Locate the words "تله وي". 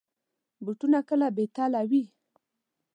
1.55-2.03